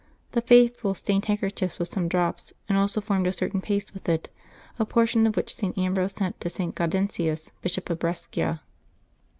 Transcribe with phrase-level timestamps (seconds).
[0.31, 4.31] The faithful stained handkerchiefs with some drops, and also formed a certain paste with it,
[4.79, 5.77] a portion of which St.
[5.77, 6.73] Ambrose sent to St.
[6.73, 8.61] Gaudentius, Bishop of Brescia.